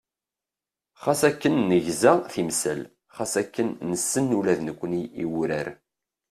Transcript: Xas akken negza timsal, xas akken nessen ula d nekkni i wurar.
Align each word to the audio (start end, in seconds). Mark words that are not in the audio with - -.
Xas 1.01 1.21
akken 1.29 1.55
negza 1.69 2.13
timsal, 2.33 2.81
xas 3.15 3.33
akken 3.41 3.69
nessen 3.89 4.35
ula 4.37 4.53
d 4.57 4.59
nekkni 4.63 5.03
i 5.23 5.25
wurar. 5.31 5.67